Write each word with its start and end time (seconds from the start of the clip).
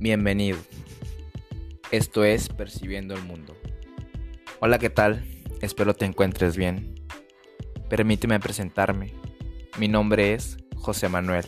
Bienvenido. 0.00 0.56
Esto 1.90 2.24
es 2.24 2.48
Percibiendo 2.48 3.12
el 3.12 3.22
Mundo. 3.22 3.54
Hola, 4.58 4.78
¿qué 4.78 4.88
tal? 4.88 5.26
Espero 5.60 5.92
te 5.92 6.06
encuentres 6.06 6.56
bien. 6.56 6.94
Permíteme 7.90 8.40
presentarme. 8.40 9.12
Mi 9.78 9.88
nombre 9.88 10.32
es 10.32 10.56
José 10.74 11.10
Manuel 11.10 11.44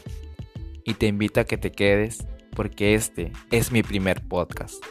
y 0.84 0.92
te 0.92 1.06
invito 1.06 1.40
a 1.40 1.44
que 1.44 1.56
te 1.56 1.72
quedes 1.72 2.26
porque 2.54 2.94
este 2.94 3.32
es 3.50 3.72
mi 3.72 3.82
primer 3.82 4.28
podcast, 4.28 4.84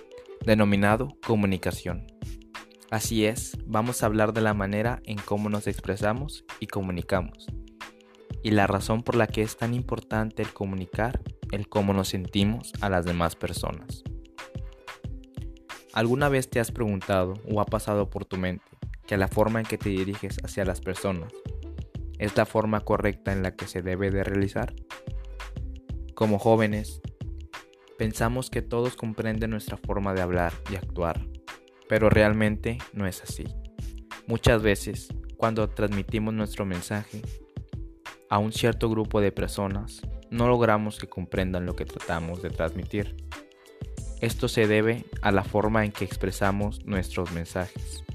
denominado 0.43 1.09
Comunicación. 1.23 2.07
Así 2.89 3.25
es, 3.25 3.59
vamos 3.67 4.01
a 4.01 4.07
hablar 4.07 4.33
de 4.33 4.41
la 4.41 4.55
manera 4.55 5.03
en 5.05 5.19
cómo 5.19 5.51
nos 5.51 5.67
expresamos 5.67 6.45
y 6.59 6.65
comunicamos, 6.65 7.45
y 8.41 8.49
la 8.51 8.65
razón 8.65 9.03
por 9.03 9.15
la 9.15 9.27
que 9.27 9.43
es 9.43 9.55
tan 9.55 9.75
importante 9.75 10.41
el 10.41 10.51
comunicar 10.51 11.21
el 11.51 11.67
cómo 11.67 11.93
nos 11.93 12.09
sentimos 12.09 12.73
a 12.81 12.89
las 12.89 13.05
demás 13.05 13.35
personas. 13.35 14.03
¿Alguna 15.93 16.29
vez 16.29 16.49
te 16.49 16.59
has 16.59 16.71
preguntado 16.71 17.33
o 17.51 17.59
ha 17.59 17.65
pasado 17.65 18.09
por 18.09 18.25
tu 18.25 18.37
mente 18.37 18.65
que 19.05 19.17
la 19.17 19.27
forma 19.27 19.59
en 19.59 19.65
que 19.65 19.77
te 19.77 19.89
diriges 19.89 20.37
hacia 20.43 20.63
las 20.63 20.79
personas 20.79 21.33
es 22.17 22.35
la 22.37 22.45
forma 22.45 22.79
correcta 22.81 23.33
en 23.33 23.43
la 23.43 23.55
que 23.55 23.67
se 23.67 23.81
debe 23.81 24.09
de 24.09 24.23
realizar? 24.23 24.73
Como 26.15 26.39
jóvenes, 26.39 27.01
pensamos 27.97 28.49
que 28.49 28.61
todos 28.61 28.95
comprenden 28.95 29.49
nuestra 29.49 29.75
forma 29.75 30.13
de 30.13 30.21
hablar 30.21 30.53
y 30.71 30.75
actuar, 30.75 31.27
pero 31.89 32.09
realmente 32.09 32.77
no 32.93 33.05
es 33.05 33.21
así. 33.21 33.43
Muchas 34.27 34.61
veces, 34.61 35.09
cuando 35.35 35.67
transmitimos 35.69 36.33
nuestro 36.33 36.65
mensaje 36.65 37.21
a 38.31 38.39
un 38.39 38.53
cierto 38.53 38.89
grupo 38.89 39.19
de 39.19 39.33
personas, 39.33 40.01
no 40.29 40.47
logramos 40.47 40.97
que 40.97 41.09
comprendan 41.09 41.65
lo 41.65 41.75
que 41.75 41.83
tratamos 41.83 42.41
de 42.41 42.49
transmitir. 42.49 43.17
Esto 44.21 44.47
se 44.47 44.67
debe 44.67 45.03
a 45.21 45.33
la 45.33 45.43
forma 45.43 45.83
en 45.83 45.91
que 45.91 46.05
expresamos 46.05 46.85
nuestros 46.85 47.33
mensajes. 47.33 48.05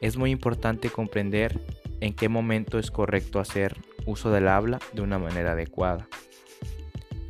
Es 0.00 0.16
muy 0.16 0.32
importante 0.32 0.90
comprender 0.90 1.60
en 2.00 2.12
qué 2.12 2.28
momento 2.28 2.80
es 2.80 2.90
correcto 2.90 3.38
hacer 3.38 3.76
uso 4.04 4.32
del 4.32 4.48
habla 4.48 4.80
de 4.94 5.02
una 5.02 5.20
manera 5.20 5.52
adecuada. 5.52 6.08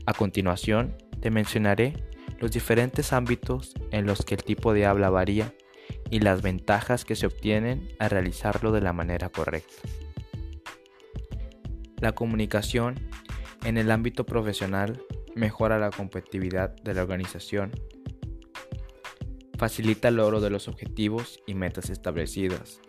A 0.06 0.14
continuación, 0.14 0.96
te 1.20 1.30
mencionaré 1.30 1.92
los 2.38 2.50
diferentes 2.50 3.12
ámbitos 3.12 3.74
en 3.90 4.06
los 4.06 4.24
que 4.24 4.36
el 4.36 4.42
tipo 4.42 4.72
de 4.72 4.86
habla 4.86 5.10
varía 5.10 5.52
y 6.08 6.20
las 6.20 6.40
ventajas 6.40 7.04
que 7.04 7.14
se 7.14 7.26
obtienen 7.26 7.90
al 7.98 8.08
realizarlo 8.08 8.72
de 8.72 8.80
la 8.80 8.94
manera 8.94 9.28
correcta. 9.28 9.82
La 12.00 12.12
comunicación 12.12 12.94
en 13.64 13.76
el 13.76 13.90
ámbito 13.90 14.24
profesional, 14.24 15.02
mejora 15.34 15.78
la 15.78 15.90
competitividad 15.90 16.74
de 16.76 16.94
la 16.94 17.02
organización, 17.02 17.72
facilita 19.58 20.08
el 20.08 20.16
logro 20.16 20.40
de 20.40 20.48
los 20.48 20.66
objetivos 20.66 21.40
y 21.46 21.54
metas 21.54 21.90
establecidas, 21.90 22.80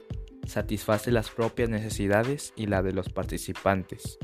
satisface 0.47 1.11
las 1.11 1.29
propias 1.29 1.69
necesidades 1.69 2.53
y 2.55 2.67
la 2.67 2.81
de 2.81 2.93
los 2.93 3.09
participantes, 3.09 4.17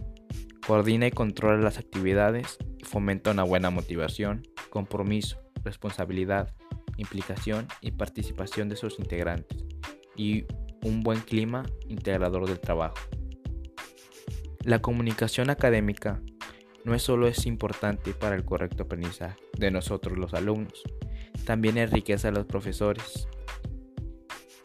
coordina 0.65 1.07
y 1.07 1.11
controla 1.11 1.61
las 1.61 1.77
actividades 1.77 2.57
y 2.77 2.85
fomenta 2.85 3.31
una 3.31 3.43
buena 3.43 3.69
motivación, 3.69 4.47
compromiso, 4.69 5.41
responsabilidad, 5.65 6.55
implicación 6.95 7.67
y 7.81 7.91
participación 7.91 8.69
de 8.69 8.77
sus 8.77 8.99
integrantes 8.99 9.65
y 10.15 10.45
un 10.83 11.01
buen 11.01 11.19
clima 11.19 11.65
integrador 11.89 12.47
del 12.47 12.61
trabajo. 12.61 12.95
La 14.67 14.81
comunicación 14.81 15.49
académica 15.49 16.21
no 16.83 16.99
solo 16.99 17.29
es 17.29 17.45
importante 17.45 18.11
para 18.11 18.35
el 18.35 18.43
correcto 18.43 18.83
aprendizaje 18.83 19.39
de 19.57 19.71
nosotros 19.71 20.17
los 20.17 20.33
alumnos, 20.33 20.83
también 21.45 21.77
enriquece 21.77 22.27
a 22.27 22.31
los 22.31 22.45
profesores, 22.45 23.29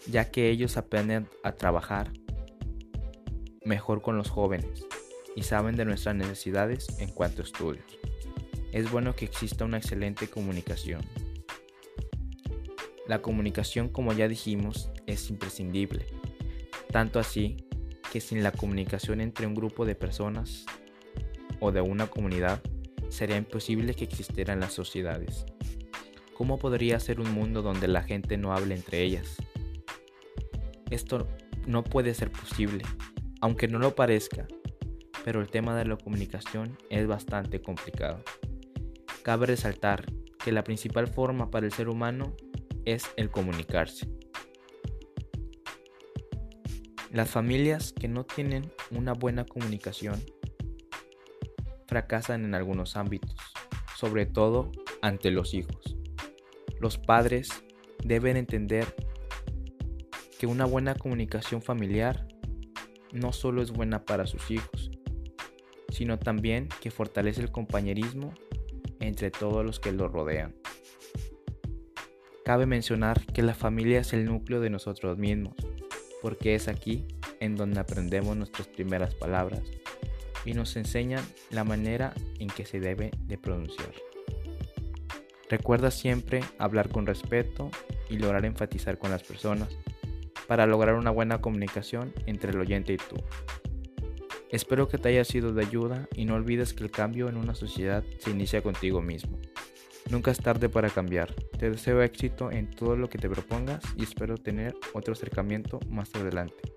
ya 0.09 0.29
que 0.33 0.51
ellos 0.51 0.77
aprenden 0.77 1.29
a 1.45 1.53
trabajar 1.53 2.12
mejor 3.65 4.03
con 4.03 4.17
los 4.17 4.29
jóvenes 4.29 4.85
y 5.37 5.45
saben 5.45 5.77
de 5.77 5.85
nuestras 5.85 6.17
necesidades 6.17 6.89
en 6.99 7.09
cuanto 7.11 7.43
a 7.43 7.45
estudios. 7.45 7.87
Es 8.73 8.91
bueno 8.91 9.15
que 9.15 9.27
exista 9.27 9.65
una 9.65 9.79
excelente 9.79 10.27
comunicación. 10.27 11.03
La 13.07 13.23
comunicación, 13.23 13.89
como 13.89 14.12
ya 14.15 14.27
dijimos, 14.27 14.91
es 15.07 15.31
imprescindible, 15.31 16.07
tanto 16.91 17.21
así 17.21 17.57
que 18.12 18.21
sin 18.21 18.43
la 18.43 18.53
comunicación 18.53 19.23
entre 19.23 19.47
un 19.47 19.55
grupo 19.55 19.87
de 19.87 19.95
personas 19.95 20.67
o 21.61 21.73
de 21.73 21.81
una 21.81 22.09
comunidad, 22.09 22.61
sería 23.09 23.39
imposible 23.39 23.95
que 23.95 24.05
existieran 24.05 24.61
las 24.61 24.75
sociedades. 24.75 25.47
¿Cómo 26.34 26.59
podría 26.59 27.00
ser 27.00 27.21
un 27.21 27.33
mundo 27.33 27.62
donde 27.62 27.89
la 27.89 28.03
gente 28.03 28.37
no 28.37 28.53
hable 28.53 28.75
entre 28.75 29.00
ellas? 29.00 29.37
Esto 30.91 31.27
no 31.67 31.84
puede 31.84 32.12
ser 32.12 32.31
posible, 32.31 32.84
aunque 33.41 33.67
no 33.67 33.78
lo 33.78 33.95
parezca, 33.95 34.47
pero 35.25 35.41
el 35.41 35.49
tema 35.49 35.75
de 35.75 35.87
la 35.87 35.97
comunicación 35.97 36.77
es 36.91 37.06
bastante 37.06 37.62
complicado. 37.62 38.23
Cabe 39.23 39.47
resaltar 39.47 40.05
que 40.44 40.53
la 40.53 40.65
principal 40.65 41.06
forma 41.06 41.50
para 41.50 41.65
el 41.65 41.73
ser 41.73 41.89
humano 41.89 42.37
es 42.84 43.05
el 43.17 43.31
comunicarse. 43.31 44.12
Las 47.12 47.28
familias 47.28 47.93
que 47.93 48.09
no 48.09 48.25
tienen 48.25 48.73
una 48.91 49.12
buena 49.12 49.45
comunicación 49.45 50.19
fracasan 51.87 52.47
en 52.47 52.55
algunos 52.55 52.97
ámbitos, 52.97 53.37
sobre 53.99 54.25
todo 54.25 54.73
ante 55.03 55.31
los 55.31 55.53
hijos. 55.53 55.95
Los 56.81 56.97
padres 56.97 57.50
deben 58.03 58.39
entender 58.39 58.87
que 60.39 60.47
una 60.47 60.65
buena 60.65 60.95
comunicación 60.95 61.61
familiar 61.61 62.27
no 63.12 63.34
solo 63.34 63.61
es 63.61 63.73
buena 63.73 64.06
para 64.06 64.27
sus 64.27 64.50
hijos, 64.50 64.91
sino 65.91 66.19
también 66.19 66.71
que 66.81 66.91
fortalece 66.91 67.43
el 67.43 67.53
compañerismo 67.53 68.33
entre 69.00 69.31
todos 69.31 69.67
los 69.67 69.81
que 69.81 69.93
lo 69.93 70.09
rodean. 70.09 70.55
Cabe 72.43 72.65
mencionar 72.65 73.21
que 73.27 73.43
la 73.43 73.55
familia 73.55 74.00
es 74.00 74.15
el 74.15 74.25
núcleo 74.25 74.61
de 74.61 74.71
nosotros 74.71 75.19
mismos, 75.19 75.56
porque 76.22 76.55
es 76.55 76.69
aquí 76.69 77.06
en 77.41 77.56
donde 77.56 77.81
aprendemos 77.81 78.37
nuestras 78.37 78.69
primeras 78.69 79.15
palabras 79.15 79.62
y 80.44 80.55
nos 80.55 80.77
enseñan 80.77 81.25
la 81.50 81.65
manera 81.65 82.15
en 82.38 82.49
que 82.49 82.65
se 82.65 82.81
debe 82.81 83.10
de 83.27 83.37
pronunciar. 83.37 83.93
Recuerda 85.50 85.91
siempre 85.91 86.41
hablar 86.59 86.88
con 86.88 87.05
respeto 87.05 87.71
y 88.09 88.16
lograr 88.16 88.47
enfatizar 88.47 88.99
con 88.99 89.11
las 89.11 89.22
personas 89.22 89.77
para 90.47 90.66
lograr 90.66 90.94
una 90.94 91.11
buena 91.11 91.41
comunicación 91.41 92.15
entre 92.27 92.53
el 92.53 92.61
oyente 92.61 92.94
y 92.94 92.97
tú. 92.97 93.16
Espero 94.50 94.87
que 94.88 94.99
te 94.99 95.09
haya 95.09 95.25
sido 95.25 95.53
de 95.53 95.65
ayuda 95.65 96.09
y 96.15 96.25
no 96.25 96.34
olvides 96.34 96.75
que 96.75 96.84
el 96.84 96.91
cambio 96.91 97.28
en 97.28 97.37
una 97.37 97.55
sociedad 97.55 98.05
se 98.19 98.31
inicia 98.31 98.62
contigo 98.62 99.03
mismo. 99.03 99.38
Nunca 100.11 100.31
es 100.31 100.39
tarde 100.39 100.69
para 100.69 100.91
cambiar. 100.91 101.33
Te 101.59 101.71
deseo 101.71 102.03
éxito 102.03 102.51
en 102.51 102.71
todo 102.71 102.97
lo 102.97 103.09
que 103.09 103.19
te 103.19 103.29
propongas 103.29 103.83
y 103.97 104.03
espero 104.03 104.37
tener 104.37 104.75
otro 104.93 105.13
acercamiento 105.13 105.81
más 105.89 106.15
adelante. 106.15 106.75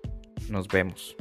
Nos 0.48 0.68
vemos. 0.68 1.16